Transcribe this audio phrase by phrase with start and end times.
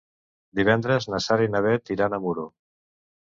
[0.59, 2.47] Divendres na Sara i na Bet iran a Muro.